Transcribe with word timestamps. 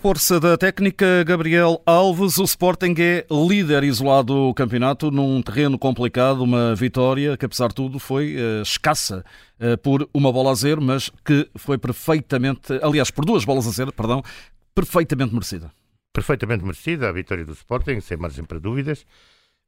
Força 0.00 0.38
da 0.38 0.56
técnica, 0.56 1.24
Gabriel 1.24 1.82
Alves. 1.84 2.38
O 2.38 2.44
Sporting 2.44 2.94
é 2.98 3.26
líder 3.28 3.82
isolado 3.82 4.32
do 4.32 4.54
campeonato 4.54 5.10
num 5.10 5.42
terreno 5.42 5.76
complicado. 5.76 6.44
Uma 6.44 6.72
vitória 6.76 7.36
que, 7.36 7.44
apesar 7.44 7.66
de 7.68 7.74
tudo, 7.74 7.98
foi 7.98 8.36
uh, 8.36 8.62
escassa 8.62 9.24
uh, 9.58 9.76
por 9.78 10.08
uma 10.14 10.32
bola 10.32 10.52
a 10.52 10.54
zero, 10.54 10.80
mas 10.80 11.10
que 11.24 11.50
foi 11.56 11.76
perfeitamente, 11.78 12.78
aliás, 12.80 13.10
por 13.10 13.24
duas 13.24 13.44
bolas 13.44 13.66
a 13.66 13.72
zero, 13.72 13.92
perdão, 13.92 14.22
perfeitamente 14.72 15.32
merecida. 15.34 15.72
Perfeitamente 16.12 16.62
merecida 16.62 17.08
a 17.08 17.12
vitória 17.12 17.44
do 17.44 17.52
Sporting, 17.52 18.00
sem 18.00 18.16
margem 18.16 18.44
para 18.44 18.60
dúvidas, 18.60 19.04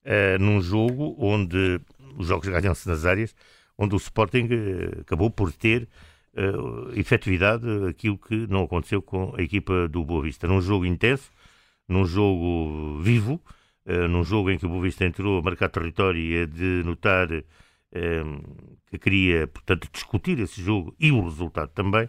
uh, 0.05 0.39
num 0.39 0.63
jogo 0.63 1.17
onde 1.19 1.81
os 2.17 2.29
jogos 2.29 2.49
ganham-se 2.49 2.89
nas 2.89 3.05
áreas, 3.05 3.35
onde 3.77 3.97
o 3.97 3.99
Sporting 3.99 4.49
acabou 5.01 5.29
por 5.29 5.53
ter 5.53 5.89
uh, 6.35 6.99
efetividade 6.99 7.67
aquilo 7.89 8.19
que 8.19 8.47
não 8.47 8.65
aconteceu 8.65 9.03
com 9.03 9.35
a 9.37 9.43
equipa 9.43 9.89
do 9.89 10.05
Boa 10.05 10.23
Vista. 10.23 10.47
Num 10.47 10.61
jogo 10.61 10.87
intenso, 10.87 11.31
num 11.89 12.05
jogo 12.05 12.99
vivo, 13.01 13.41
uh, 13.87 14.09
num 14.09 14.25
jogo 14.25 14.51
em 14.51 14.59
que 14.59 14.67
o 14.67 14.69
Boa 14.69 14.83
Vista 14.83 15.05
entrou 15.05 15.39
a 15.39 15.43
marcar 15.43 15.69
território 15.69 16.21
e 16.21 16.43
a 16.43 16.47
denotar 16.47 17.29
uh, 17.31 18.71
que 18.91 18.99
queria, 18.99 19.47
portanto, 19.47 19.89
discutir 19.93 20.39
esse 20.39 20.63
jogo 20.63 20.95
e 20.99 21.11
o 21.11 21.23
resultado 21.23 21.71
também. 21.71 22.09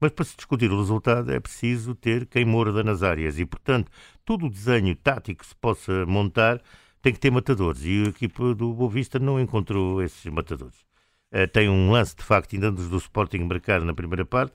Mas 0.00 0.10
para 0.10 0.24
se 0.24 0.36
discutir 0.36 0.70
o 0.72 0.78
resultado 0.78 1.30
é 1.30 1.38
preciso 1.38 1.94
ter 1.94 2.26
quem 2.26 2.44
morda 2.44 2.82
nas 2.82 3.04
áreas 3.04 3.38
e, 3.38 3.46
portanto, 3.46 3.90
todo 4.24 4.46
o 4.46 4.50
desenho 4.50 4.96
tático 4.96 5.42
que 5.42 5.46
se 5.46 5.54
possa 5.54 6.04
montar 6.06 6.60
tem 7.00 7.12
que 7.12 7.20
ter 7.20 7.30
matadores 7.30 7.84
e 7.84 8.04
a 8.06 8.08
equipa 8.08 8.54
do 8.54 8.72
Boa 8.74 8.90
Vista 8.90 9.18
não 9.18 9.40
encontrou 9.40 10.02
esses 10.02 10.24
matadores. 10.32 10.84
Uh, 11.32 11.48
tem 11.48 11.68
um 11.68 11.90
lance, 11.90 12.14
de 12.14 12.22
facto, 12.22 12.54
ainda 12.54 12.70
do 12.70 12.96
Sporting 12.98 13.38
marcar 13.38 13.80
na 13.80 13.94
primeira 13.94 14.24
parte, 14.24 14.54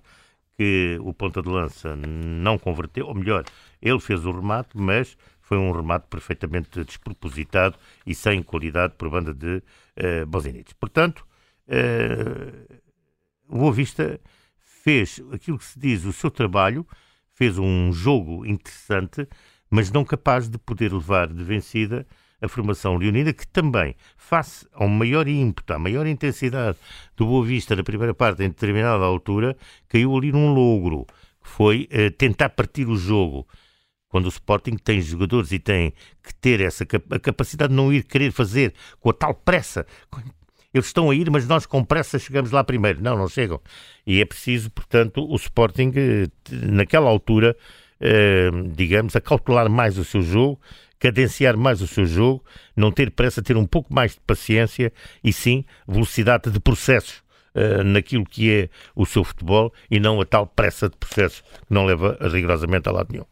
que 0.57 0.97
o 1.01 1.13
ponta 1.13 1.41
de 1.41 1.49
lança 1.49 1.95
não 1.95 2.57
converteu, 2.57 3.07
ou 3.07 3.15
melhor, 3.15 3.43
ele 3.81 3.99
fez 3.99 4.25
o 4.25 4.31
remate, 4.31 4.69
mas 4.75 5.17
foi 5.39 5.57
um 5.57 5.71
remate 5.71 6.07
perfeitamente 6.09 6.83
despropositado 6.83 7.77
e 8.05 8.13
sem 8.13 8.43
qualidade 8.43 8.95
por 8.97 9.09
banda 9.09 9.33
de 9.33 9.57
uh. 9.57 10.75
Portanto, 10.79 11.25
uh, 11.67 12.79
o 13.47 13.59
Boa 13.59 13.71
Vista 13.71 14.19
fez 14.59 15.21
aquilo 15.31 15.57
que 15.57 15.65
se 15.65 15.79
diz 15.79 16.05
o 16.05 16.11
seu 16.11 16.29
trabalho, 16.29 16.85
fez 17.33 17.57
um 17.57 17.93
jogo 17.93 18.45
interessante, 18.45 19.27
mas 19.69 19.91
não 19.91 20.03
capaz 20.03 20.49
de 20.49 20.57
poder 20.57 20.91
levar 20.91 21.27
de 21.27 21.43
vencida 21.43 22.05
a 22.41 22.47
formação 22.47 22.97
leonina, 22.97 23.33
que 23.33 23.47
também, 23.47 23.95
face 24.15 24.67
ao 24.73 24.87
maior 24.87 25.27
ímpeto, 25.27 25.73
à 25.73 25.79
maior 25.79 26.05
intensidade 26.05 26.77
do 27.15 27.25
Boa 27.25 27.45
Vista 27.45 27.75
na 27.75 27.83
primeira 27.83 28.13
parte, 28.13 28.43
em 28.43 28.49
determinada 28.49 29.03
altura, 29.03 29.57
caiu 29.87 30.15
ali 30.15 30.31
num 30.31 30.53
logro, 30.53 31.05
que 31.43 31.49
foi 31.49 31.89
uh, 31.91 32.11
tentar 32.11 32.49
partir 32.49 32.87
o 32.87 32.95
jogo. 32.95 33.47
Quando 34.09 34.25
o 34.25 34.29
Sporting 34.29 34.77
tem 34.77 35.01
jogadores 35.01 35.51
e 35.51 35.59
tem 35.59 35.91
que 36.23 36.33
ter 36.35 36.61
essa 36.61 36.85
a 37.11 37.19
capacidade 37.19 37.71
de 37.71 37.75
não 37.75 37.91
ir 37.91 38.03
querer 38.03 38.31
fazer 38.31 38.73
com 38.99 39.09
a 39.09 39.13
tal 39.13 39.33
pressa. 39.33 39.85
Eles 40.73 40.87
estão 40.87 41.09
a 41.09 41.15
ir, 41.15 41.29
mas 41.29 41.47
nós 41.47 41.65
com 41.65 41.83
pressa 41.83 42.17
chegamos 42.17 42.51
lá 42.51 42.63
primeiro. 42.63 43.01
Não, 43.01 43.17
não 43.17 43.27
chegam. 43.27 43.59
E 44.05 44.21
é 44.21 44.25
preciso, 44.25 44.71
portanto, 44.71 45.25
o 45.29 45.35
Sporting, 45.35 45.91
eh, 45.95 46.27
naquela 46.51 47.09
altura, 47.09 47.57
eh, 47.99 48.49
digamos, 48.73 49.15
acautelar 49.15 49.69
mais 49.69 49.97
o 49.97 50.05
seu 50.05 50.21
jogo 50.21 50.59
cadenciar 50.99 51.55
mais 51.55 51.81
o 51.81 51.87
seu 51.87 52.05
jogo, 52.05 52.43
não 52.75 52.91
ter 52.91 53.11
pressa, 53.11 53.41
ter 53.41 53.57
um 53.57 53.65
pouco 53.65 53.93
mais 53.93 54.13
de 54.13 54.19
paciência 54.21 54.91
e 55.23 55.31
sim 55.31 55.63
velocidade 55.87 56.49
de 56.49 56.59
processos 56.59 57.23
uh, 57.55 57.83
naquilo 57.83 58.25
que 58.25 58.51
é 58.51 58.69
o 58.95 59.05
seu 59.05 59.23
futebol 59.23 59.73
e 59.89 59.99
não 59.99 60.19
a 60.21 60.25
tal 60.25 60.47
pressa 60.47 60.89
de 60.89 60.97
processos 60.97 61.41
que 61.41 61.73
não 61.73 61.85
leva 61.85 62.17
rigorosamente 62.21 62.89
a 62.89 62.91
lado 62.91 63.11
nenhum. 63.11 63.25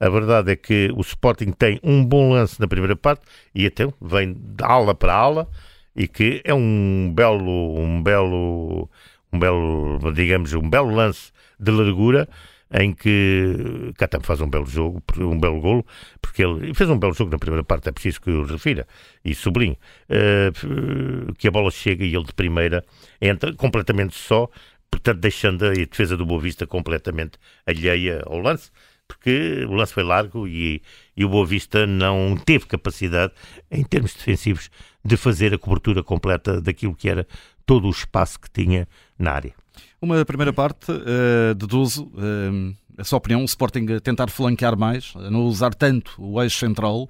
A 0.00 0.08
verdade 0.08 0.52
é 0.52 0.56
que 0.56 0.90
o 0.96 1.00
Sporting 1.02 1.52
tem 1.52 1.78
um 1.82 2.02
bom 2.02 2.32
lance 2.32 2.58
na 2.58 2.66
primeira 2.66 2.96
parte 2.96 3.22
e 3.54 3.66
até 3.66 3.86
vem 4.00 4.32
de 4.32 4.64
ala 4.64 4.94
para 4.94 5.14
ala 5.14 5.48
e 5.94 6.08
que 6.08 6.40
é 6.42 6.54
um 6.54 7.12
belo, 7.14 7.78
um 7.78 8.02
belo, 8.02 8.88
um 9.30 9.38
belo, 9.38 10.12
digamos, 10.14 10.54
um 10.54 10.70
belo 10.70 10.94
lance 10.94 11.30
de 11.58 11.70
largura 11.70 12.26
em 12.72 12.92
que 12.92 13.92
Catam 13.96 14.20
faz 14.20 14.40
um 14.40 14.48
belo 14.48 14.66
jogo, 14.66 15.02
um 15.18 15.38
belo 15.38 15.60
golo, 15.60 15.86
porque 16.22 16.44
ele 16.44 16.72
fez 16.74 16.88
um 16.88 16.98
belo 16.98 17.12
jogo 17.12 17.30
na 17.30 17.38
primeira 17.38 17.64
parte, 17.64 17.88
é 17.88 17.92
preciso 17.92 18.20
que 18.20 18.30
o 18.30 18.44
refira 18.44 18.86
e 19.24 19.34
sublinhe, 19.34 19.78
uh, 20.08 21.34
que 21.34 21.48
a 21.48 21.50
bola 21.50 21.70
chega 21.70 22.04
e 22.04 22.14
ele 22.14 22.24
de 22.24 22.32
primeira 22.32 22.84
entra 23.20 23.52
completamente 23.54 24.16
só, 24.16 24.48
portanto 24.90 25.18
deixando 25.18 25.66
a 25.66 25.72
defesa 25.72 26.16
do 26.16 26.24
Boa 26.24 26.40
Vista 26.40 26.66
completamente 26.66 27.38
alheia 27.66 28.22
ao 28.26 28.38
lance, 28.38 28.70
porque 29.10 29.66
o 29.68 29.72
lance 29.72 29.92
foi 29.92 30.04
largo 30.04 30.46
e, 30.46 30.80
e 31.16 31.24
o 31.24 31.28
Boa 31.28 31.44
Vista 31.44 31.84
não 31.84 32.36
teve 32.36 32.66
capacidade, 32.66 33.32
em 33.68 33.82
termos 33.82 34.14
defensivos, 34.14 34.70
de 35.04 35.16
fazer 35.16 35.52
a 35.52 35.58
cobertura 35.58 36.00
completa 36.00 36.60
daquilo 36.60 36.94
que 36.94 37.08
era 37.08 37.26
todo 37.66 37.88
o 37.88 37.90
espaço 37.90 38.38
que 38.38 38.48
tinha 38.48 38.86
na 39.18 39.32
área. 39.32 39.52
Uma 40.00 40.24
primeira 40.24 40.52
parte, 40.52 40.92
uh, 40.92 41.54
deduzo, 41.56 42.04
uh, 42.04 42.74
a 42.96 43.02
sua 43.02 43.18
opinião, 43.18 43.42
o 43.42 43.44
Sporting 43.44 43.98
tentar 43.98 44.30
flanquear 44.30 44.78
mais, 44.78 45.12
não 45.30 45.42
usar 45.42 45.74
tanto 45.74 46.14
o 46.18 46.40
eixo 46.40 46.58
central 46.58 47.08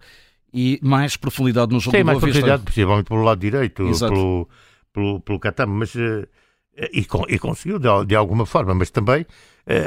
e 0.54 0.78
mais 0.82 1.16
profundidade 1.16 1.70
no 1.72 1.80
jogo 1.80 1.94
Tem 1.94 2.02
mais 2.02 2.18
profundidade, 2.18 2.62
possivelmente 2.62 3.08
pelo 3.08 3.22
lado 3.22 3.38
direito, 3.38 3.82
Exato. 3.82 4.12
pelo, 4.12 4.48
pelo, 4.92 5.20
pelo 5.20 5.38
Catamo, 5.38 5.74
mas 5.74 5.94
uh, 5.94 6.26
e, 6.92 7.06
e, 7.28 7.38
conseguiu 7.38 7.78
de, 7.78 7.88
de, 8.06 8.16
alguma 8.16 8.46
forma, 8.46 8.74
mas 8.74 8.90
também 8.90 9.26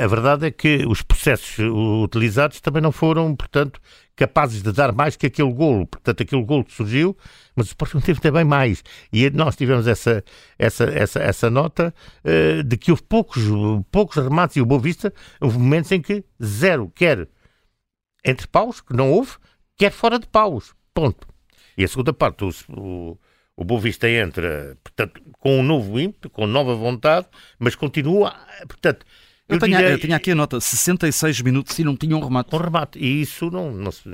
a 0.01 0.07
verdade 0.07 0.45
é 0.45 0.51
que 0.51 0.85
os 0.87 1.01
processos 1.01 1.57
utilizados 1.59 2.61
também 2.61 2.81
não 2.81 2.91
foram, 2.91 3.35
portanto, 3.35 3.81
capazes 4.15 4.61
de 4.61 4.71
dar 4.71 4.93
mais 4.93 5.15
que 5.15 5.25
aquele 5.25 5.51
golo. 5.51 5.87
Portanto, 5.87 6.21
aquele 6.21 6.43
golo 6.43 6.65
surgiu, 6.69 7.17
mas 7.55 7.67
o 7.67 7.69
Sporting 7.69 7.99
teve 7.99 8.19
também 8.21 8.43
mais. 8.43 8.83
E 9.11 9.29
nós 9.31 9.55
tivemos 9.55 9.87
essa, 9.87 10.23
essa, 10.57 10.85
essa, 10.85 11.19
essa 11.19 11.49
nota 11.49 11.93
uh, 12.23 12.63
de 12.63 12.77
que 12.77 12.91
houve 12.91 13.03
poucos, 13.03 13.43
poucos 13.91 14.17
remates 14.17 14.55
e 14.55 14.61
o 14.61 14.65
Boa 14.65 14.79
Vista, 14.79 15.13
houve 15.41 15.57
momentos 15.57 15.91
em 15.91 16.01
que 16.01 16.23
zero, 16.43 16.91
quer 16.93 17.27
entre 18.23 18.47
paus, 18.47 18.79
que 18.79 18.95
não 18.95 19.11
houve, 19.11 19.31
quer 19.77 19.91
fora 19.91 20.17
de 20.17 20.27
paus. 20.27 20.73
Ponto. 20.93 21.27
E 21.77 21.83
a 21.83 21.87
segunda 21.87 22.13
parte, 22.13 22.43
o, 22.43 22.49
o, 22.69 23.17
o 23.55 23.63
Boa 23.63 23.79
Vista 23.79 24.09
entra, 24.09 24.77
portanto, 24.83 25.21
com 25.39 25.59
um 25.59 25.63
novo 25.63 25.99
ímpeto, 25.99 26.29
com 26.29 26.47
nova 26.47 26.75
vontade, 26.75 27.27
mas 27.59 27.75
continua, 27.75 28.35
portanto, 28.67 29.05
eu, 29.47 29.55
eu, 29.55 29.59
tinha, 29.59 29.81
eu 29.81 29.99
tinha 29.99 30.15
aqui 30.15 30.31
a 30.31 30.35
nota, 30.35 30.59
66 30.59 31.41
minutos 31.41 31.77
e 31.77 31.83
não 31.83 31.95
tinha 31.95 32.15
um 32.15 32.21
remate. 32.21 32.55
Um 32.55 32.59
remate, 32.59 32.99
e 32.99 33.21
isso 33.21 33.51
não, 33.51 33.71
não 33.71 33.91
se 33.91 34.09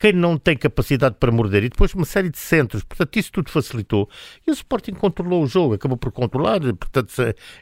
quem 0.00 0.14
não 0.14 0.38
tem 0.38 0.56
capacidade 0.56 1.16
para 1.20 1.30
morder, 1.30 1.62
e 1.62 1.68
depois 1.68 1.92
uma 1.92 2.06
série 2.06 2.30
de 2.30 2.38
centros, 2.38 2.82
portanto, 2.82 3.18
isso 3.18 3.30
tudo 3.30 3.50
facilitou. 3.50 4.08
E 4.46 4.50
o 4.50 4.54
Sporting 4.54 4.92
controlou 4.92 5.44
o 5.44 5.46
jogo, 5.46 5.74
acabou 5.74 5.98
por 5.98 6.10
controlar, 6.10 6.58
portanto, 6.60 7.12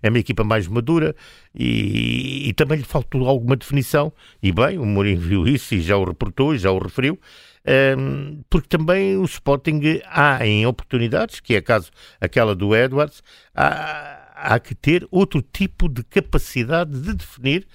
é 0.01 0.09
uma 0.09 0.21
equipa 0.21 0.45
mais 0.45 0.69
madura 0.69 1.17
e, 1.53 2.49
e 2.49 2.53
também 2.53 2.79
lhe 2.79 2.85
faltou 2.85 3.27
alguma 3.27 3.57
definição. 3.57 4.13
E 4.41 4.53
bem, 4.53 4.79
o 4.79 4.87
Mourinho 4.87 5.19
viu 5.19 5.49
isso 5.49 5.75
e 5.75 5.81
já 5.81 5.97
o 5.97 6.05
reportou 6.05 6.55
e 6.55 6.59
já 6.59 6.71
o 6.71 6.79
referiu. 6.79 7.19
Um, 7.67 8.43
porque 8.49 8.69
também 8.69 9.17
o 9.17 9.25
Sporting 9.25 9.81
há 10.07 10.47
em 10.47 10.67
oportunidades, 10.67 11.41
que 11.41 11.55
é 11.55 11.61
caso 11.61 11.91
aquela 12.21 12.55
do 12.55 12.75
Edwards, 12.75 13.23
há, 13.55 14.33
há 14.35 14.59
que 14.59 14.75
ter 14.75 15.07
outro 15.11 15.43
tipo 15.43 15.89
de 15.89 16.03
capacidade 16.05 16.99
de 16.99 17.15
definir, 17.15 17.67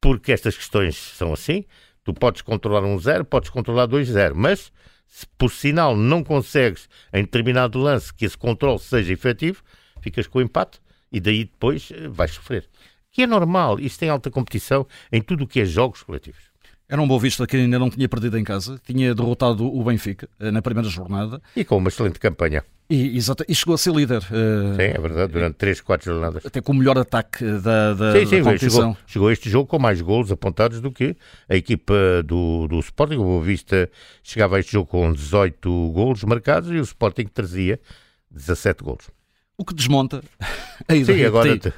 porque 0.00 0.32
estas 0.32 0.56
questões 0.56 0.96
são 0.96 1.32
assim. 1.32 1.64
Tu 2.04 2.14
podes 2.14 2.42
controlar 2.42 2.84
um 2.84 2.98
zero, 2.98 3.24
podes 3.24 3.50
controlar 3.50 3.86
dois 3.86 4.08
zero, 4.08 4.36
mas 4.36 4.70
se 5.08 5.26
por 5.38 5.50
sinal 5.50 5.96
não 5.96 6.22
consegues 6.22 6.88
em 7.12 7.22
determinado 7.22 7.78
lance 7.78 8.12
que 8.12 8.24
esse 8.24 8.36
controle 8.36 8.78
seja 8.78 9.12
efetivo, 9.12 9.62
ficas 10.00 10.26
com 10.26 10.38
o 10.38 10.42
empate 10.42 10.80
e 11.10 11.20
daí 11.20 11.44
depois 11.44 11.90
eh, 11.90 12.08
vais 12.08 12.32
sofrer. 12.32 12.68
Que 13.10 13.22
é 13.22 13.26
normal, 13.26 13.80
isto 13.80 13.98
tem 13.98 14.08
alta 14.08 14.30
competição 14.30 14.86
em 15.10 15.22
tudo 15.22 15.44
o 15.44 15.46
que 15.46 15.60
é 15.60 15.64
jogos 15.64 16.02
coletivos. 16.02 16.42
Era 16.88 17.02
um 17.02 17.08
bom 17.08 17.18
vista 17.18 17.46
que 17.46 17.56
ainda 17.56 17.80
não 17.80 17.90
tinha 17.90 18.08
perdido 18.08 18.38
em 18.38 18.44
casa, 18.44 18.80
tinha 18.84 19.12
derrotado 19.12 19.66
o 19.66 19.82
Benfica 19.82 20.28
eh, 20.38 20.52
na 20.52 20.62
primeira 20.62 20.88
jornada. 20.88 21.42
E 21.56 21.64
com 21.64 21.78
uma 21.78 21.88
excelente 21.88 22.20
campanha. 22.20 22.62
E, 22.88 23.16
exato, 23.16 23.44
e 23.48 23.54
chegou 23.56 23.74
a 23.74 23.78
ser 23.78 23.92
líder. 23.92 24.18
Uh, 24.18 24.76
sim, 24.76 24.82
é 24.82 25.00
verdade, 25.00 25.32
durante 25.32 25.56
3, 25.56 25.80
4 25.80 26.12
jornadas. 26.12 26.46
Até 26.46 26.60
com 26.60 26.70
o 26.70 26.74
melhor 26.76 26.96
ataque 26.96 27.44
da, 27.44 27.92
da, 27.94 28.12
sim, 28.12 28.26
sim, 28.26 28.38
da 28.38 28.44
competição. 28.44 28.92
Chegou, 28.92 28.96
chegou 29.06 29.32
este 29.32 29.50
jogo 29.50 29.66
com 29.66 29.80
mais 29.80 30.00
golos 30.00 30.30
apontados 30.30 30.80
do 30.80 30.92
que 30.92 31.16
a 31.48 31.56
equipa 31.56 32.22
do, 32.24 32.68
do 32.68 32.78
Sporting. 32.78 33.16
O 33.16 33.24
Boa 33.24 33.42
Vista 33.42 33.90
chegava 34.22 34.56
a 34.56 34.60
este 34.60 34.70
jogo 34.70 34.86
com 34.88 35.12
18 35.12 35.90
golos 35.90 36.22
marcados 36.22 36.70
e 36.70 36.74
o 36.74 36.82
Sporting 36.82 37.26
trazia 37.26 37.80
17 38.30 38.84
golos. 38.84 39.15
O 39.58 39.64
que 39.64 39.74
desmonta 39.74 40.22
a 40.86 40.94
ideia. 40.94 41.18
Sim, 41.18 41.24
agora, 41.24 41.58
tem... 41.58 41.72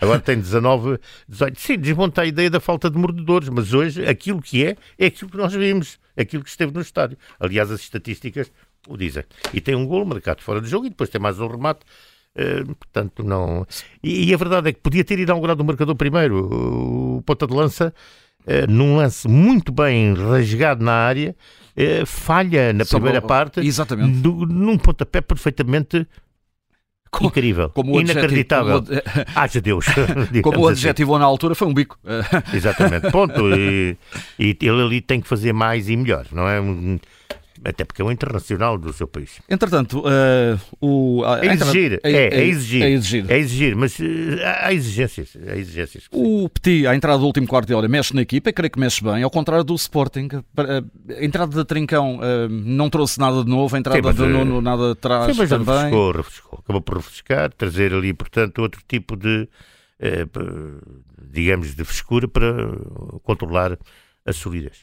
agora 0.00 0.20
tem 0.20 0.36
19, 0.36 0.98
18. 1.28 1.60
Sim, 1.60 1.78
desmonta 1.78 2.22
a 2.22 2.26
ideia 2.26 2.50
da 2.50 2.60
falta 2.60 2.90
de 2.90 2.98
mordedores, 2.98 3.48
mas 3.48 3.72
hoje 3.72 4.06
aquilo 4.06 4.42
que 4.42 4.64
é, 4.64 4.76
é 4.98 5.06
aquilo 5.06 5.30
que 5.30 5.36
nós 5.36 5.52
vimos, 5.54 5.98
aquilo 6.16 6.42
que 6.42 6.50
esteve 6.50 6.72
no 6.72 6.80
estádio. 6.80 7.16
Aliás, 7.40 7.70
as 7.70 7.80
estatísticas 7.80 8.50
o 8.88 8.96
dizem. 8.96 9.24
E 9.52 9.60
tem 9.60 9.74
um 9.74 9.86
gol 9.86 10.04
marcado 10.04 10.42
fora 10.42 10.60
de 10.60 10.68
jogo 10.68 10.86
e 10.86 10.90
depois 10.90 11.08
tem 11.08 11.20
mais 11.20 11.40
um 11.40 11.46
remate. 11.46 11.80
Uh, 12.36 12.74
portanto, 12.74 13.22
não. 13.22 13.66
E, 14.02 14.28
e, 14.28 14.34
a 14.34 14.36
verdade 14.36 14.68
é 14.68 14.72
que 14.72 14.80
podia 14.80 15.04
ter 15.04 15.18
inaugurado 15.18 15.62
o 15.62 15.66
marcador 15.66 15.94
primeiro. 15.94 17.16
O 17.16 17.22
ponta 17.22 17.46
de 17.46 17.54
lança 17.54 17.94
uh, 18.46 18.70
num 18.70 18.96
lance 18.96 19.28
muito 19.28 19.72
bem 19.72 20.14
rasgado 20.14 20.84
na 20.84 20.92
área, 20.92 21.34
uh, 21.76 22.06
falha 22.06 22.72
na 22.72 22.84
Só 22.84 22.96
primeira 22.96 23.22
parte, 23.22 23.60
exatamente. 23.60 24.18
Do, 24.18 24.46
num 24.46 24.76
pontapé 24.76 25.20
perfeitamente 25.20 26.06
como, 27.18 27.28
incrível, 27.28 27.70
como 27.70 28.00
inacreditável. 28.00 28.82
Como, 28.82 29.00
Haja 29.34 29.60
Deus. 29.60 29.86
Como 30.42 30.60
o 30.60 30.68
adjetivo 30.68 31.12
assim. 31.14 31.20
na 31.20 31.26
altura 31.26 31.54
foi 31.54 31.68
um 31.68 31.74
bico. 31.74 31.98
Exatamente, 32.52 33.10
ponto. 33.10 33.54
E, 33.54 33.96
e, 34.38 34.56
ele 34.60 34.82
ali 34.82 35.00
tem 35.00 35.20
que 35.20 35.28
fazer 35.28 35.52
mais 35.52 35.88
e 35.88 35.96
melhor, 35.96 36.26
não 36.32 36.48
é? 36.48 36.60
Até 37.64 37.84
porque 37.84 38.02
é 38.02 38.04
um 38.04 38.12
internacional 38.12 38.76
do 38.76 38.92
seu 38.92 39.08
país. 39.08 39.40
Entretanto, 39.48 40.00
uh, 40.00 40.60
o, 40.80 41.24
a, 41.24 41.44
é 41.44 41.52
exigir, 41.54 42.00
é, 42.02 42.12
é, 42.12 42.26
é, 42.26 42.44
exigir, 42.44 42.82
é 42.82 42.90
exigir, 42.90 43.30
é 43.30 43.38
exigir, 43.38 43.76
mas 43.76 43.98
uh, 43.98 44.04
há 44.60 44.72
exigências, 44.72 45.36
há 45.48 45.56
exigências. 45.56 46.04
O 46.12 46.48
Petit, 46.50 46.86
à 46.86 46.94
entrada 46.94 47.18
do 47.18 47.24
último 47.24 47.46
quarto 47.46 47.68
de 47.68 47.74
hora, 47.74 47.88
mexe 47.88 48.14
na 48.14 48.20
equipa, 48.20 48.50
e 48.50 48.52
creio 48.52 48.70
que 48.70 48.78
mexe 48.78 49.02
bem, 49.02 49.22
ao 49.22 49.30
contrário 49.30 49.64
do 49.64 49.74
Sporting. 49.74 50.28
A 50.56 51.24
entrada 51.24 51.56
de 51.56 51.64
Trincão 51.64 52.18
uh, 52.18 52.48
não 52.48 52.90
trouxe 52.90 53.18
nada 53.18 53.42
de 53.42 53.48
novo, 53.48 53.74
a 53.74 53.78
entrada 53.78 54.12
sim, 54.12 54.18
de 54.18 54.28
Nuno 54.28 54.60
nada 54.60 54.94
traz 54.94 55.32
sim, 55.32 55.38
mas 55.38 55.48
também. 55.48 55.74
Refrescou, 55.74 56.12
refrescou, 56.12 56.58
acabou 56.62 56.82
por 56.82 56.96
refrescar, 56.98 57.52
trazer 57.52 57.94
ali, 57.94 58.12
portanto, 58.12 58.58
outro 58.58 58.82
tipo 58.86 59.16
de, 59.16 59.48
digamos, 61.32 61.74
de 61.74 61.84
frescura 61.84 62.28
para 62.28 62.52
controlar 63.22 63.78
a 64.26 64.32
solidez. 64.32 64.82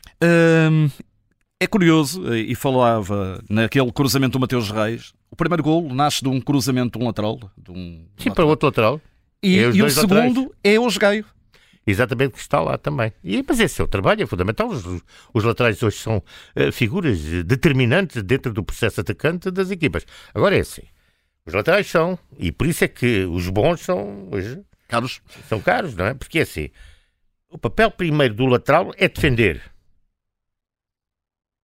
É 1.61 1.67
curioso, 1.67 2.33
eh, 2.33 2.39
e 2.39 2.55
falava 2.55 3.39
naquele 3.47 3.91
cruzamento 3.91 4.31
do 4.31 4.39
Mateus 4.39 4.71
Reis, 4.71 5.13
o 5.29 5.35
primeiro 5.35 5.61
gol 5.61 5.93
nasce 5.93 6.23
de 6.23 6.27
um 6.27 6.41
cruzamento 6.41 6.97
de 6.97 7.05
um 7.05 7.07
lateral. 7.07 7.37
De 7.55 7.69
um 7.69 7.75
Sim, 8.17 8.29
lateral. 8.29 8.33
para 8.33 8.45
o 8.45 8.47
outro 8.47 8.65
lateral. 8.65 9.01
E, 9.43 9.59
é 9.59 9.69
e 9.69 9.83
o 9.83 9.89
segundo 9.91 10.41
laterais. 10.41 10.49
é 10.63 10.79
o 10.79 10.89
Gaio. 10.99 11.25
Exatamente, 11.85 12.31
que 12.31 12.39
está 12.39 12.59
lá 12.59 12.79
também. 12.79 13.13
E, 13.23 13.45
mas 13.47 13.59
esse 13.59 13.79
é 13.79 13.83
o 13.83 13.87
trabalho, 13.87 14.23
é 14.23 14.25
fundamental. 14.25 14.69
Os, 14.69 15.03
os 15.31 15.43
laterais 15.43 15.83
hoje 15.83 15.97
são 15.97 16.17
uh, 16.17 16.71
figuras 16.71 17.19
determinantes 17.45 18.23
dentro 18.23 18.51
do 18.51 18.63
processo 18.63 19.01
atacante 19.01 19.51
das 19.51 19.69
equipas. 19.69 20.03
Agora 20.33 20.57
é 20.57 20.61
assim, 20.61 20.81
os 21.45 21.53
laterais 21.53 21.85
são, 21.85 22.17
e 22.39 22.51
por 22.51 22.65
isso 22.65 22.83
é 22.83 22.87
que 22.87 23.23
os 23.25 23.47
bons 23.49 23.81
são 23.81 24.29
hoje... 24.31 24.59
Caros. 24.87 25.21
São 25.47 25.61
caros, 25.61 25.95
não 25.95 26.07
é? 26.07 26.15
Porque 26.15 26.39
é 26.39 26.41
assim, 26.41 26.69
o 27.51 27.57
papel 27.59 27.91
primeiro 27.91 28.33
do 28.33 28.47
lateral 28.47 28.91
é 28.97 29.07
defender 29.07 29.61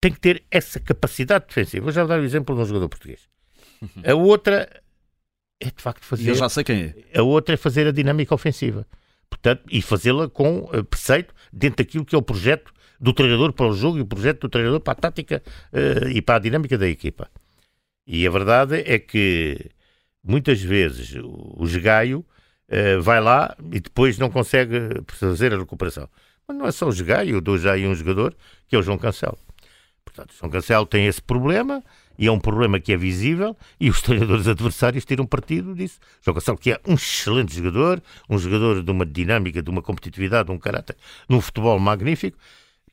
tem 0.00 0.12
que 0.12 0.20
ter 0.20 0.44
essa 0.50 0.78
capacidade 0.78 1.46
defensiva. 1.46 1.84
Vou 1.84 1.92
já 1.92 2.04
dar 2.04 2.20
o 2.20 2.24
exemplo 2.24 2.54
de 2.54 2.62
um 2.62 2.64
jogador 2.64 2.88
português. 2.88 3.20
A 4.04 4.14
outra 4.14 4.68
é 5.60 5.66
de 5.66 5.82
facto 5.82 6.04
fazer. 6.04 6.30
Eu 6.30 6.34
já 6.34 6.48
sei 6.48 6.64
quem 6.64 6.82
é. 6.82 7.18
A 7.18 7.22
outra 7.22 7.54
é 7.54 7.56
fazer 7.56 7.86
a 7.86 7.92
dinâmica 7.92 8.34
ofensiva. 8.34 8.86
Portanto, 9.28 9.64
e 9.70 9.82
fazê-la 9.82 10.28
com 10.28 10.60
uh, 10.60 10.84
preceito 10.84 11.34
dentro 11.52 11.84
daquilo 11.84 12.04
que 12.04 12.14
é 12.14 12.18
o 12.18 12.22
projeto 12.22 12.72
do 13.00 13.12
treinador 13.12 13.52
para 13.52 13.66
o 13.66 13.74
jogo 13.74 13.98
e 13.98 14.00
o 14.00 14.06
projeto 14.06 14.42
do 14.42 14.48
treinador 14.48 14.80
para 14.80 14.92
a 14.92 14.96
tática 14.96 15.42
uh, 15.72 16.08
e 16.08 16.22
para 16.22 16.36
a 16.36 16.38
dinâmica 16.38 16.78
da 16.78 16.88
equipa. 16.88 17.30
E 18.06 18.26
a 18.26 18.30
verdade 18.30 18.82
é 18.86 18.98
que 18.98 19.70
muitas 20.24 20.60
vezes 20.62 21.14
o 21.22 21.64
Gaio 21.80 22.20
uh, 22.20 23.02
vai 23.02 23.20
lá 23.20 23.54
e 23.70 23.80
depois 23.80 24.18
não 24.18 24.30
consegue 24.30 25.02
fazer 25.08 25.52
a 25.52 25.58
recuperação. 25.58 26.08
Mas 26.46 26.56
não 26.56 26.66
é 26.66 26.72
só 26.72 26.88
o 26.88 27.04
Gaio, 27.04 27.36
eu 27.36 27.40
dou 27.40 27.58
já 27.58 27.72
aí 27.72 27.86
um 27.86 27.94
jogador 27.94 28.34
que 28.66 28.74
é 28.74 28.78
o 28.78 28.82
João 28.82 28.96
Cancelo. 28.96 29.38
Portanto, 30.08 30.32
São 30.34 30.48
Cancelo 30.48 30.86
tem 30.86 31.06
esse 31.06 31.20
problema 31.20 31.84
e 32.18 32.26
é 32.26 32.32
um 32.32 32.40
problema 32.40 32.80
que 32.80 32.92
é 32.92 32.96
visível 32.96 33.56
e 33.78 33.90
os 33.90 34.00
treinadores 34.00 34.48
adversários 34.48 35.04
tiram 35.04 35.26
partido 35.26 35.74
disso. 35.74 36.00
João 36.22 36.34
Cancelo, 36.34 36.58
que 36.58 36.72
é 36.72 36.80
um 36.86 36.94
excelente 36.94 37.54
jogador, 37.54 38.02
um 38.28 38.38
jogador 38.38 38.82
de 38.82 38.90
uma 38.90 39.04
dinâmica, 39.04 39.62
de 39.62 39.70
uma 39.70 39.82
competitividade, 39.82 40.46
de 40.46 40.52
um 40.52 40.58
caráter, 40.58 40.96
num 41.28 41.40
futebol 41.40 41.78
magnífico, 41.78 42.38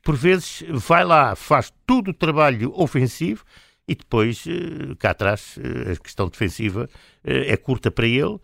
por 0.02 0.14
vezes 0.14 0.62
vai 0.68 1.04
lá, 1.04 1.34
faz 1.34 1.72
todo 1.86 2.08
o 2.08 2.14
trabalho 2.14 2.72
ofensivo 2.76 3.44
e 3.88 3.94
depois, 3.94 4.44
eh, 4.46 4.94
cá 4.98 5.10
atrás, 5.10 5.58
eh, 5.58 5.92
a 5.92 5.96
questão 5.96 6.28
defensiva 6.28 6.88
eh, 7.24 7.52
é 7.52 7.56
curta 7.56 7.90
para 7.90 8.06
ele, 8.06 8.38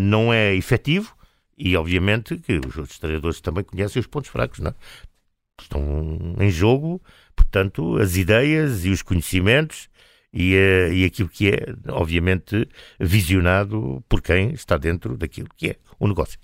não 0.00 0.30
é 0.30 0.54
efetivo 0.54 1.16
e, 1.56 1.74
obviamente, 1.78 2.36
que 2.36 2.58
os 2.58 2.76
outros 2.76 2.98
treinadores 2.98 3.40
também 3.40 3.64
conhecem 3.64 4.00
os 4.00 4.06
pontos 4.06 4.30
fracos, 4.30 4.58
não 4.58 4.70
é? 4.70 4.74
Estão 5.58 6.36
em 6.38 6.50
jogo 6.50 7.00
portanto, 7.52 7.98
as 7.98 8.16
ideias 8.16 8.86
e 8.86 8.90
os 8.90 9.02
conhecimentos 9.02 9.90
e, 10.32 10.54
uh, 10.54 10.92
e 10.92 11.04
aquilo 11.04 11.28
que 11.28 11.50
é, 11.50 11.74
obviamente, 11.88 12.66
visionado 12.98 14.02
por 14.08 14.22
quem 14.22 14.52
está 14.52 14.78
dentro 14.78 15.18
daquilo 15.18 15.48
que 15.54 15.68
é 15.68 15.76
o 16.00 16.08
negócio. 16.08 16.38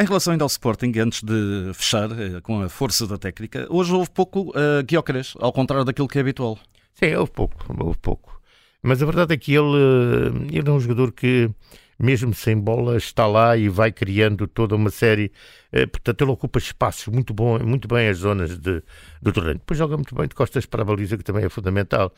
Em 0.00 0.04
relação 0.04 0.30
ainda 0.30 0.44
ao 0.44 0.48
Sporting, 0.48 0.92
antes 1.00 1.24
de 1.24 1.72
fechar 1.74 2.08
uh, 2.12 2.40
com 2.40 2.62
a 2.62 2.68
força 2.68 3.04
da 3.04 3.18
técnica, 3.18 3.66
hoje 3.68 3.92
houve 3.92 4.10
pouco 4.10 4.50
uh, 4.50 4.84
Guiócares, 4.86 5.34
ao 5.40 5.52
contrário 5.52 5.84
daquilo 5.84 6.06
que 6.06 6.18
é 6.18 6.20
habitual. 6.20 6.56
Sim, 6.94 7.16
houve 7.16 7.32
pouco, 7.32 7.56
houve 7.76 7.98
pouco. 7.98 8.40
Mas 8.80 9.02
a 9.02 9.06
verdade 9.06 9.34
é 9.34 9.36
que 9.36 9.52
ele, 9.52 10.46
ele 10.52 10.68
é 10.68 10.72
um 10.72 10.78
jogador 10.78 11.10
que 11.10 11.50
mesmo 11.98 12.32
sem 12.32 12.56
bola, 12.58 12.96
está 12.96 13.26
lá 13.26 13.56
e 13.56 13.68
vai 13.68 13.90
criando 13.90 14.46
toda 14.46 14.76
uma 14.76 14.90
série. 14.90 15.32
Eh, 15.72 15.86
portanto, 15.86 16.22
ele 16.22 16.30
ocupa 16.30 16.58
espaços 16.58 17.08
muito, 17.08 17.34
bom, 17.34 17.58
muito 17.58 17.88
bem 17.88 18.08
as 18.08 18.18
zonas 18.18 18.58
de, 18.58 18.82
do 19.20 19.32
terreno. 19.32 19.54
Depois 19.54 19.78
joga 19.78 19.96
muito 19.96 20.14
bem 20.14 20.28
de 20.28 20.34
costas 20.34 20.64
para 20.64 20.82
a 20.82 20.84
baliza, 20.84 21.16
que 21.16 21.24
também 21.24 21.44
é 21.44 21.48
fundamental. 21.48 22.12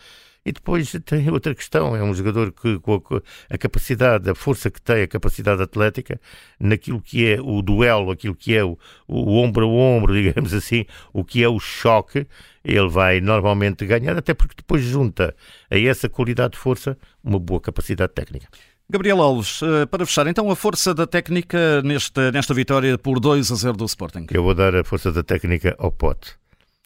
E 0.44 0.52
depois 0.52 0.92
tem 1.04 1.30
outra 1.30 1.54
questão: 1.54 1.94
é 1.94 2.02
um 2.02 2.14
jogador 2.14 2.52
que, 2.52 2.78
com 2.80 2.94
a, 2.94 3.54
a, 3.54 3.58
capacidade, 3.58 4.28
a 4.30 4.34
força 4.34 4.70
que 4.70 4.80
tem, 4.80 5.02
a 5.02 5.08
capacidade 5.08 5.62
atlética, 5.62 6.20
naquilo 6.58 7.00
que 7.00 7.26
é 7.26 7.40
o 7.40 7.62
duelo, 7.62 8.10
aquilo 8.10 8.34
que 8.34 8.54
é 8.54 8.64
o, 8.64 8.78
o 9.06 9.36
ombro 9.36 9.66
a 9.66 9.68
ombro, 9.68 10.12
digamos 10.22 10.54
assim, 10.54 10.86
o 11.12 11.24
que 11.24 11.42
é 11.42 11.48
o 11.48 11.58
choque, 11.58 12.26
ele 12.64 12.88
vai 12.88 13.20
normalmente 13.20 13.86
ganhar, 13.86 14.16
até 14.16 14.32
porque 14.34 14.54
depois 14.56 14.82
junta 14.82 15.34
a 15.70 15.78
essa 15.78 16.08
qualidade 16.08 16.52
de 16.52 16.58
força 16.58 16.96
uma 17.22 17.38
boa 17.38 17.60
capacidade 17.60 18.12
técnica. 18.12 18.48
Gabriel 18.90 19.22
Alves, 19.22 19.62
eh, 19.62 19.86
para 19.86 20.04
fechar, 20.04 20.26
então 20.26 20.50
a 20.50 20.56
força 20.56 20.92
da 20.92 21.06
técnica 21.06 21.80
nesta, 21.82 22.32
nesta 22.32 22.52
vitória 22.52 22.98
por 22.98 23.20
2 23.20 23.52
a 23.52 23.54
0 23.54 23.76
do 23.76 23.84
Sporting. 23.84 24.26
Eu 24.32 24.42
vou 24.42 24.52
dar 24.52 24.74
a 24.74 24.82
força 24.82 25.12
da 25.12 25.22
técnica 25.22 25.76
ao 25.78 25.92
Pote. 25.92 26.34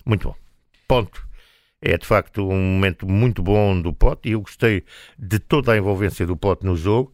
Muito 0.05 0.29
bom. 0.29 0.35
Ponto. 0.87 1.27
É 1.81 1.97
de 1.97 2.07
facto 2.07 2.47
um 2.47 2.61
momento 2.61 3.09
muito 3.09 3.43
bom 3.43 3.81
do 3.81 3.91
Pote 3.91 4.29
e 4.29 4.33
eu 4.33 4.43
gostei 4.43 4.85
de 5.19 5.39
toda 5.39 5.73
a 5.73 5.79
envolvência 5.79 6.27
do 6.27 6.37
Pote 6.37 6.67
no 6.67 6.77
jogo, 6.77 7.11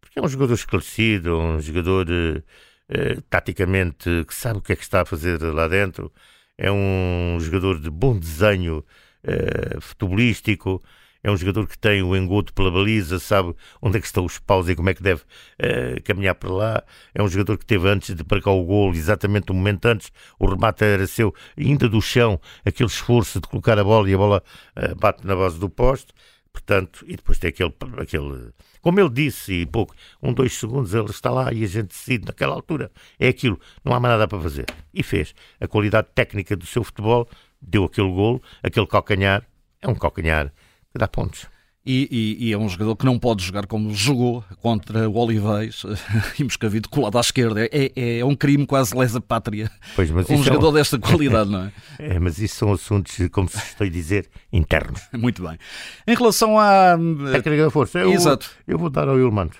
porque 0.00 0.18
é 0.18 0.22
um 0.22 0.28
jogador 0.28 0.54
esclarecido, 0.54 1.38
um 1.38 1.60
jogador 1.60 2.08
eh, 2.10 2.42
eh, 2.88 3.18
taticamente 3.30 4.24
que 4.26 4.34
sabe 4.34 4.58
o 4.58 4.62
que 4.62 4.72
é 4.72 4.76
que 4.76 4.82
está 4.82 5.02
a 5.02 5.06
fazer 5.06 5.40
lá 5.40 5.68
dentro, 5.68 6.12
é 6.58 6.70
um 6.70 7.38
jogador 7.38 7.78
de 7.78 7.90
bom 7.90 8.18
desenho 8.18 8.84
eh, 9.22 9.78
futebolístico 9.80 10.82
é 11.22 11.30
um 11.30 11.36
jogador 11.36 11.66
que 11.66 11.78
tem 11.78 12.02
o 12.02 12.16
engodo 12.16 12.52
pela 12.52 12.70
baliza, 12.70 13.18
sabe 13.18 13.54
onde 13.80 13.98
é 13.98 14.00
que 14.00 14.06
estão 14.06 14.24
os 14.24 14.38
paus 14.38 14.68
e 14.68 14.74
como 14.74 14.90
é 14.90 14.94
que 14.94 15.02
deve 15.02 15.22
uh, 15.22 16.02
caminhar 16.04 16.34
para 16.34 16.50
lá. 16.50 16.84
É 17.14 17.22
um 17.22 17.28
jogador 17.28 17.56
que 17.58 17.64
teve 17.64 17.88
antes 17.88 18.14
de 18.14 18.24
marcar 18.28 18.50
o 18.50 18.64
gol, 18.64 18.92
exatamente 18.92 19.52
um 19.52 19.54
momento 19.54 19.86
antes, 19.86 20.10
o 20.38 20.46
remate 20.46 20.84
era 20.84 21.06
seu, 21.06 21.34
ainda 21.56 21.88
do 21.88 22.00
chão, 22.00 22.40
aquele 22.64 22.88
esforço 22.88 23.40
de 23.40 23.46
colocar 23.48 23.78
a 23.78 23.84
bola 23.84 24.10
e 24.10 24.14
a 24.14 24.18
bola 24.18 24.42
uh, 24.76 24.96
bate 24.96 25.26
na 25.26 25.36
base 25.36 25.58
do 25.58 25.68
poste. 25.68 26.12
Portanto, 26.52 27.02
e 27.08 27.16
depois 27.16 27.38
tem 27.38 27.48
aquele, 27.48 27.72
aquele, 27.96 28.50
como 28.82 29.00
ele 29.00 29.08
disse, 29.08 29.54
e 29.54 29.64
pouco, 29.64 29.94
um, 30.22 30.34
dois 30.34 30.52
segundos, 30.52 30.92
ele 30.92 31.06
está 31.06 31.30
lá 31.30 31.50
e 31.50 31.64
a 31.64 31.66
gente 31.66 31.88
decide 31.88 32.26
naquela 32.26 32.54
altura. 32.54 32.90
É 33.18 33.28
aquilo, 33.28 33.58
não 33.82 33.94
há 33.94 34.00
mais 34.00 34.12
nada 34.12 34.28
para 34.28 34.38
fazer. 34.38 34.66
E 34.92 35.02
fez. 35.02 35.34
A 35.58 35.66
qualidade 35.66 36.08
técnica 36.14 36.54
do 36.54 36.66
seu 36.66 36.84
futebol 36.84 37.26
deu 37.58 37.84
aquele 37.84 38.08
golo, 38.08 38.42
aquele 38.62 38.86
calcanhar, 38.86 39.46
é 39.80 39.88
um 39.88 39.94
calcanhar 39.94 40.52
que 40.92 40.98
dá 40.98 41.08
pontos. 41.08 41.46
E, 41.84 42.36
e, 42.38 42.48
e, 42.48 42.52
é 42.52 42.58
um 42.58 42.68
jogador 42.68 42.94
que 42.94 43.04
não 43.04 43.18
pode 43.18 43.42
jogar 43.42 43.66
como 43.66 43.92
jogou 43.92 44.44
contra 44.60 45.10
o 45.10 45.16
Oliveiras 45.16 45.82
e 46.38 46.44
Moscavide 46.44 46.88
colado 46.88 47.18
à 47.18 47.20
esquerda. 47.20 47.64
É, 47.64 47.90
é, 47.96 48.18
é 48.20 48.24
um 48.24 48.36
crime 48.36 48.64
quase 48.64 48.96
lesa 48.96 49.20
pátria. 49.20 49.68
Pois, 49.96 50.08
mas 50.12 50.30
um 50.30 50.44
jogador 50.44 50.70
é 50.70 50.72
desta 50.74 50.96
qualidade, 50.96 51.50
não 51.50 51.64
é? 51.64 51.72
é? 51.98 52.18
Mas 52.20 52.38
isso 52.38 52.54
são 52.54 52.72
assuntos, 52.72 53.16
como 53.32 53.48
se 53.48 53.58
estou 53.58 53.84
a 53.84 53.90
dizer, 53.90 54.30
internos. 54.52 55.00
Muito 55.12 55.42
bem. 55.42 55.58
Em 56.06 56.14
relação 56.14 56.56
à. 56.56 56.96
Técnica 57.32 57.64
da 57.64 57.70
força, 57.70 57.98
eu, 57.98 58.12
Exato. 58.12 58.48
eu 58.66 58.78
vou 58.78 58.88
dar 58.88 59.08
ao 59.08 59.18
Ilmano. 59.18 59.50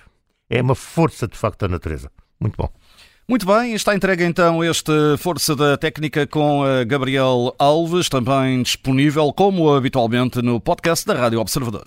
É 0.49 0.61
uma 0.61 0.75
força 0.75 1.27
de 1.27 1.37
facto 1.37 1.59
da 1.59 1.67
natureza. 1.67 2.09
Muito 2.39 2.55
bom. 2.55 2.69
Muito 3.27 3.45
bem, 3.45 3.73
está 3.73 3.95
entregue 3.95 4.25
então 4.25 4.61
este 4.63 4.91
Força 5.17 5.55
da 5.55 5.77
Técnica 5.77 6.27
com 6.27 6.63
Gabriel 6.85 7.55
Alves, 7.57 8.09
também 8.09 8.61
disponível, 8.61 9.31
como 9.31 9.73
habitualmente, 9.73 10.41
no 10.41 10.59
podcast 10.59 11.05
da 11.07 11.13
Rádio 11.13 11.39
Observador. 11.39 11.85